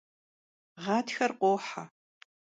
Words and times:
Ğatxer 0.83 1.31
khohe. 1.39 1.83